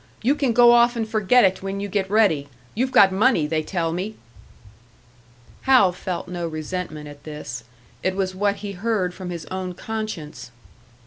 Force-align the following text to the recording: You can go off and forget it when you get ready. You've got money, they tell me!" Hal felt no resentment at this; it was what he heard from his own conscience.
You 0.23 0.33
can 0.33 0.51
go 0.51 0.71
off 0.71 0.95
and 0.95 1.07
forget 1.07 1.45
it 1.45 1.61
when 1.61 1.79
you 1.79 1.87
get 1.87 2.09
ready. 2.09 2.47
You've 2.73 2.91
got 2.91 3.11
money, 3.11 3.45
they 3.45 3.61
tell 3.61 3.93
me!" 3.93 4.15
Hal 5.61 5.91
felt 5.91 6.27
no 6.27 6.47
resentment 6.47 7.07
at 7.07 7.23
this; 7.23 7.65
it 8.01 8.15
was 8.15 8.33
what 8.33 8.55
he 8.55 8.71
heard 8.71 9.13
from 9.13 9.29
his 9.29 9.45
own 9.51 9.75
conscience. 9.75 10.49